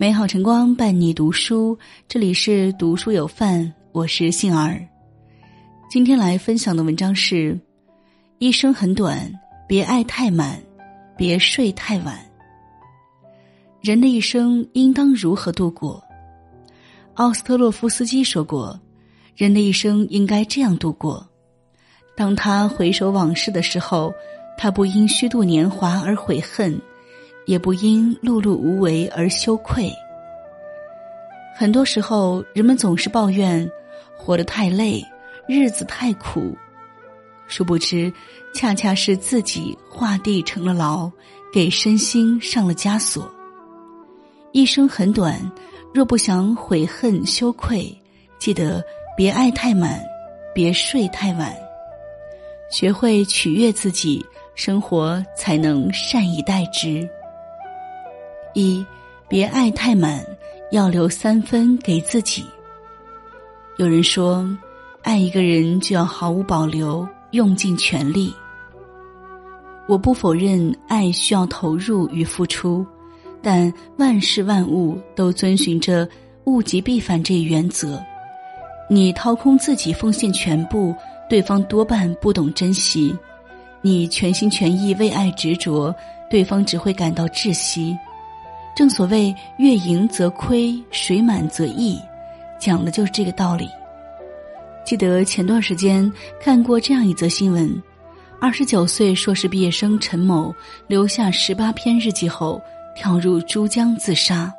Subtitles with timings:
[0.00, 4.80] 美好晨光伴你读书，这里是读书有范，我是杏儿。
[5.90, 7.58] 今天来分享的文章是：
[8.38, 9.28] 一生很短，
[9.66, 10.56] 别爱太满，
[11.16, 12.16] 别睡太晚。
[13.80, 16.00] 人的一生应当如何度过？
[17.14, 18.80] 奥斯特洛夫斯基说过，
[19.34, 21.28] 人的一生应该这样度过：
[22.16, 24.14] 当他回首往事的时候，
[24.56, 26.80] 他不因虚度年华而悔恨。
[27.48, 29.90] 也不因碌碌无为而羞愧。
[31.56, 33.66] 很多时候，人们总是抱怨
[34.18, 35.02] 活得太累，
[35.48, 36.54] 日子太苦，
[37.46, 38.12] 殊不知，
[38.54, 41.10] 恰恰是自己画地成了牢，
[41.50, 43.26] 给身心上了枷锁。
[44.52, 45.40] 一生很短，
[45.94, 47.90] 若不想悔恨羞愧，
[48.38, 48.84] 记得
[49.16, 49.98] 别爱太满，
[50.54, 51.56] 别睡太晚，
[52.70, 54.22] 学会取悦自己，
[54.54, 57.08] 生活才能善以待之。
[58.54, 58.84] 一，
[59.28, 60.24] 别爱太满，
[60.72, 62.44] 要留三分给自己。
[63.76, 64.48] 有人说，
[65.02, 68.34] 爱一个人就要毫无保留，用尽全力。
[69.86, 72.84] 我不否认爱需要投入与付出，
[73.40, 76.06] 但万事万物都遵循着
[76.44, 78.02] 物极必反这一原则。
[78.90, 80.94] 你掏空自己，奉献全部，
[81.28, 83.14] 对方多半不懂珍惜；
[83.80, 85.94] 你全心全意为爱执着，
[86.28, 87.96] 对方只会感到窒息。
[88.78, 91.98] 正所谓“月盈则亏，水满则溢”，
[92.60, 93.68] 讲的就是这个道理。
[94.84, 96.08] 记得前段时间
[96.40, 97.82] 看过这样一则新闻：
[98.40, 100.54] 二十九岁硕士毕业生陈某
[100.86, 102.62] 留下十八篇日记后
[102.94, 104.54] 跳入珠江自杀。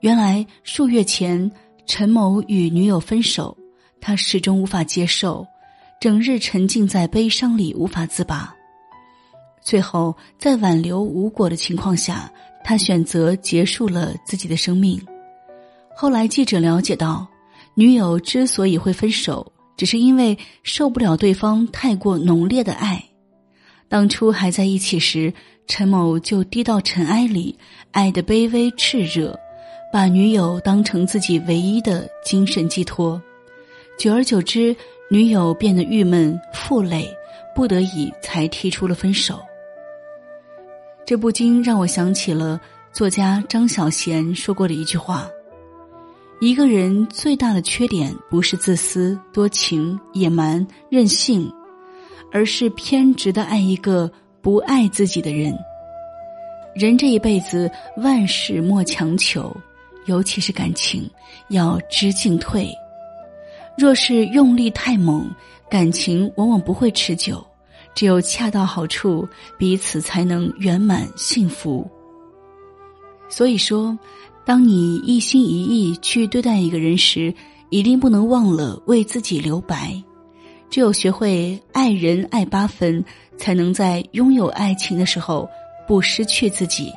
[0.00, 1.52] 原来数月前
[1.84, 3.54] 陈某与女友分手，
[4.00, 5.46] 他始终无法接受，
[6.00, 8.50] 整日沉浸在悲伤里无法自拔。
[9.60, 12.32] 最后在挽留无果的情况下。
[12.68, 15.00] 他选择结束了自己的生命。
[15.94, 17.24] 后来记者了解到，
[17.74, 23.00] 女友之所以会分手，只是因为受不了对方太过浓烈的爱。
[23.88, 25.32] 当初还在一起时，
[25.68, 27.56] 陈某就低到尘埃里，
[27.92, 29.38] 爱的卑微炽热，
[29.92, 33.22] 把女友当成自己唯一的精神寄托。
[33.96, 34.74] 久而久之，
[35.08, 37.08] 女友变得郁闷负累，
[37.54, 39.38] 不得已才提出了分手。
[41.06, 42.60] 这不禁让我想起了
[42.92, 45.28] 作家张小娴说过的一句话
[46.42, 51.48] ：“一个人最大的缺点不是自私、多情、野蛮、任性，
[52.32, 54.10] 而是偏执的爱一个
[54.42, 55.56] 不爱自己的人。
[56.74, 59.56] 人这一辈子，万事莫强求，
[60.06, 61.08] 尤其是感情，
[61.50, 62.68] 要知进退。
[63.78, 65.30] 若是用力太猛，
[65.70, 67.46] 感情往往不会持久。”
[67.96, 69.26] 只有恰到好处，
[69.58, 71.90] 彼此才能圆满幸福。
[73.28, 73.98] 所以说，
[74.44, 77.34] 当你一心一意去对待一个人时，
[77.70, 80.00] 一定不能忘了为自己留白。
[80.68, 83.02] 只有学会爱人爱八分，
[83.38, 85.48] 才能在拥有爱情的时候
[85.88, 86.92] 不失去自己，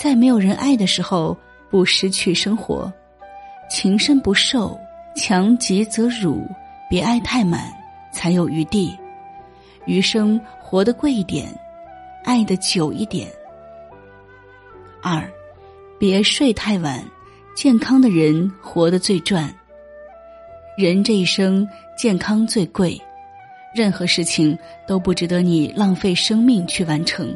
[0.00, 1.36] 在没有人爱的时候
[1.68, 2.90] 不失去生活。
[3.68, 4.78] 情深不寿，
[5.14, 6.46] 强极则辱，
[6.88, 7.70] 别爱太满，
[8.12, 8.96] 才有余地。
[9.88, 11.48] 余生活得贵一点，
[12.22, 13.26] 爱的久一点。
[15.02, 15.26] 二，
[15.98, 17.02] 别睡太晚，
[17.56, 19.50] 健康的人活得最赚。
[20.76, 21.66] 人这一生
[21.96, 23.00] 健康最贵，
[23.74, 24.56] 任何事情
[24.86, 27.34] 都不值得你浪费生命去完成。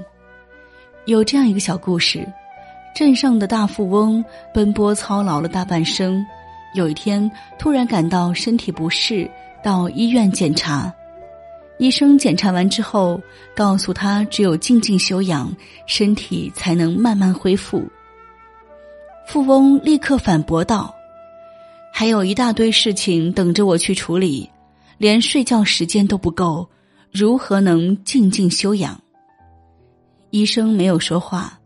[1.07, 2.31] 有这样一个小故事：
[2.95, 6.23] 镇上的大富翁奔波操劳了大半生，
[6.75, 9.29] 有一天突然感到身体不适，
[9.65, 10.93] 到医院检查。
[11.83, 13.21] 医生检查完之后，
[13.57, 15.53] 告诉他只有静静休养，
[15.85, 17.85] 身体才能慢慢恢复。
[19.27, 20.95] 富翁立刻反驳道
[21.93, 24.49] ：“还有一大堆事情等着我去处理，
[24.97, 26.71] 连睡觉时间都不够，
[27.11, 28.97] 如何能静静休养？”
[30.31, 31.59] 医生没有说话，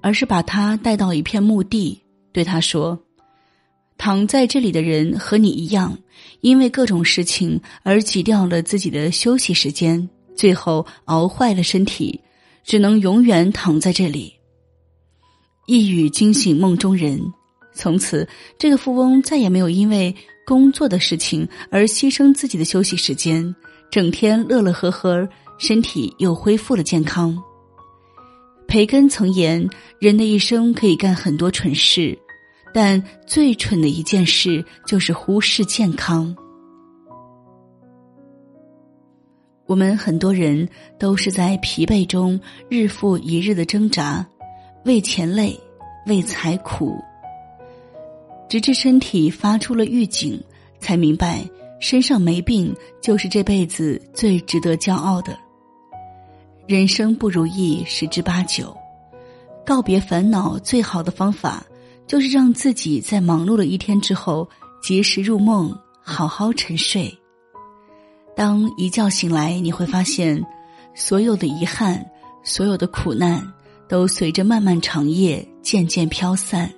[0.00, 2.00] 而是把他带到一片墓地，
[2.32, 2.96] 对他说。
[3.96, 5.96] 躺在这里的人和你一样，
[6.40, 12.20] 因为各种事情而挤掉了自己的休息时间，最后熬坏了身体，
[12.64, 14.32] 只能永远躺在这里。
[15.66, 17.18] 一语惊醒梦中人，
[17.74, 20.14] 从此这个富翁再也没有因为
[20.46, 23.54] 工作的事情而牺牲自己的休息时间，
[23.90, 25.26] 整天乐乐呵呵，
[25.58, 27.42] 身体又恢复了健康。
[28.66, 29.66] 培根曾言：
[29.98, 32.18] 人的一生可以干很多蠢事。
[32.74, 36.34] 但最蠢的一件事就是忽视健康。
[39.64, 40.68] 我们很多人
[40.98, 42.38] 都是在疲惫中
[42.68, 44.26] 日复一日的挣扎，
[44.84, 45.56] 为钱累，
[46.08, 47.00] 为财苦，
[48.48, 50.42] 直至身体发出了预警，
[50.80, 51.48] 才明白
[51.78, 55.38] 身上没病就是这辈子最值得骄傲的。
[56.66, 58.76] 人生不如意十之八九，
[59.64, 61.64] 告别烦恼最好的方法，
[62.06, 64.48] 就是让自己在忙碌了一天之后
[64.82, 67.12] 及时入梦，好好沉睡。
[68.36, 70.44] 当一觉醒来，你会发现，
[70.94, 72.04] 所有的遗憾，
[72.42, 73.42] 所有的苦难，
[73.88, 76.70] 都随着漫漫长夜渐渐飘散，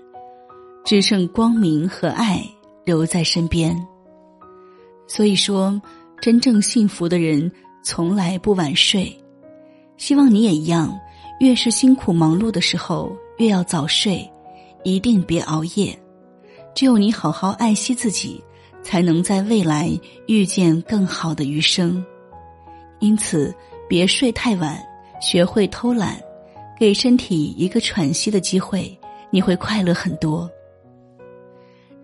[0.84, 2.43] 只剩光明和爱
[2.84, 3.76] 留在身边。
[5.08, 5.81] 所以说，
[6.20, 7.50] 真正幸福的人
[7.82, 9.17] 从来不晚睡。
[9.96, 10.94] 希望你也一样，
[11.40, 14.31] 越是辛苦忙碌的时候，越要早睡，
[14.86, 15.98] 一定别熬夜。
[16.72, 18.40] 只有你好好爱惜自己，
[18.84, 19.90] 才能在未来
[20.28, 22.04] 遇见更好的余生。
[23.00, 23.52] 因此，
[23.88, 24.80] 别睡太晚，
[25.20, 26.16] 学会偷懒，
[26.78, 28.96] 给身体一个喘息的机会，
[29.32, 30.48] 你会快乐很多。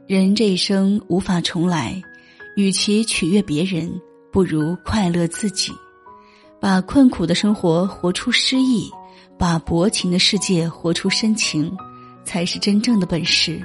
[0.08, 2.02] 人这一生无法重来，
[2.56, 3.88] 与其取悦别人，
[4.32, 5.70] 不如快乐自己。
[6.58, 8.90] 把困苦的生活活出诗意，
[9.38, 11.72] 把薄情的世界活出深情，
[12.24, 13.60] 才是真正的本事。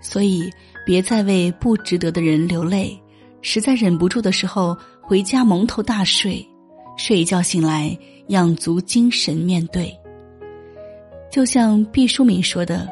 [0.00, 0.50] 所以，
[0.84, 2.98] 别再为不值得的人流泪。
[3.42, 6.46] 实在忍不住的时候，回家蒙头大睡，
[6.96, 7.96] 睡一觉醒来，
[8.28, 9.94] 养足精神面对。
[11.30, 12.88] 就像毕淑敏说的：“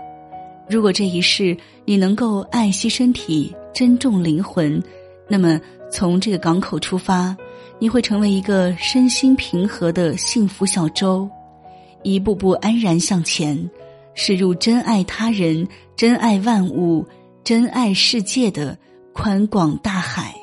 [0.69, 4.83] 如果这一世你能够爱惜身体，珍重灵魂，
[5.29, 5.61] 那么
[5.91, 7.37] 从这个港口出发。”
[7.81, 11.29] 你会成为一个身心平和的幸福小舟，
[12.05, 13.59] 一步步安然向前，
[14.14, 15.66] 驶入真爱他人、
[15.96, 17.06] 真爱万物、
[17.43, 18.78] 真爱世界的
[19.12, 20.34] 宽广大海。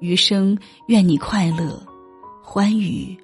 [0.00, 0.58] 余生
[0.88, 1.80] 愿你快乐、
[2.42, 3.16] 欢愉。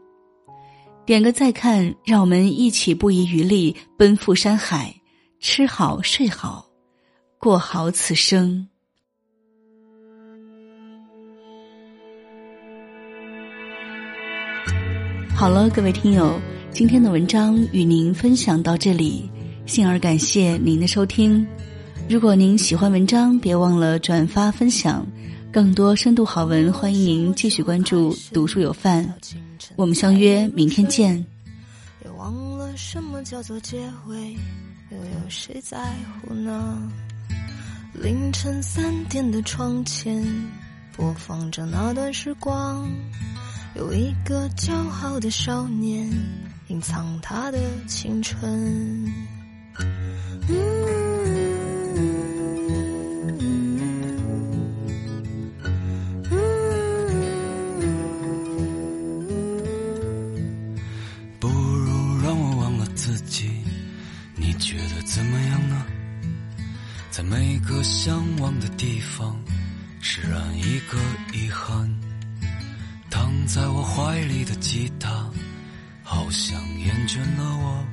[1.05, 4.95] 点个再看，让我们一起不遗余力奔赴山海，
[5.41, 6.67] 吃好睡好，
[7.39, 8.69] 过好此生。
[15.35, 16.39] 好了，各位听友，
[16.71, 19.29] 今天的文章与您分享到这里，
[19.67, 21.45] 幸而感谢您的收听。
[22.09, 25.05] 如果您喜欢文章，别忘了转发分享。
[25.51, 29.13] 更多深度好文，欢迎您继续关注“读书有范”。
[29.77, 31.17] 我们相约明天见。
[32.05, 34.37] 也忘了什么叫做结尾，
[34.91, 35.79] 又有谁在
[36.21, 36.93] 乎呢？
[37.95, 40.25] 凌晨三点的窗前，
[40.97, 42.89] 播放着那段时光。
[43.75, 44.73] 有一个骄
[45.03, 46.11] 傲的少年，
[46.69, 49.13] 隐藏他的青春。
[61.41, 63.51] 不如让我忘了自己，
[64.37, 65.87] 你觉得怎么样呢？
[67.11, 69.37] 在每个向往的地方，
[70.01, 70.99] 释然一个
[71.33, 71.91] 遗憾。
[73.11, 75.28] 躺在我怀里的吉他，
[76.19, 77.87] 好像厌倦了我；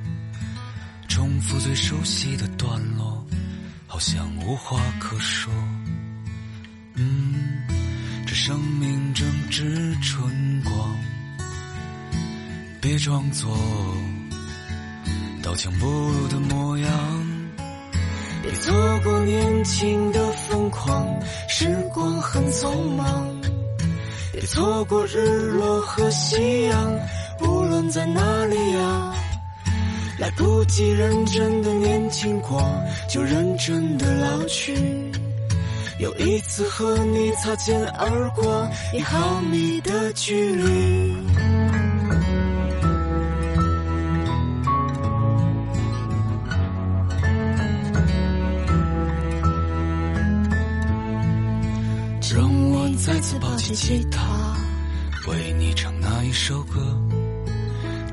[1.06, 3.24] 重复最熟悉的段落，
[3.86, 5.52] 好像无话可说。
[6.96, 7.64] 嗯，
[8.26, 10.98] 这生命正值春光，
[12.80, 13.56] 别装作
[15.40, 16.90] 刀枪不入的模样，
[18.42, 21.06] 别错过年轻的疯狂，
[21.48, 23.40] 时光很匆忙。
[24.32, 26.92] 别错过日落和夕阳，
[27.88, 29.14] 在哪里呀，
[30.18, 32.60] 来不及认真的年轻过，
[33.08, 34.74] 就认真的老去。
[35.98, 41.16] 又一次和你擦肩而过，一毫米的距离。
[52.34, 54.20] 让我再次抱起吉他，
[55.30, 56.80] 为你唱那一首歌，